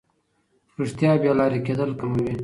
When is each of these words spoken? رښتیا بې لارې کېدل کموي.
رښتیا 0.79 1.11
بې 1.21 1.31
لارې 1.39 1.59
کېدل 1.67 1.89
کموي. 1.99 2.33